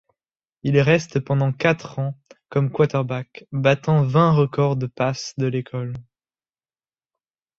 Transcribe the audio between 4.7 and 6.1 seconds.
de passes de l'école.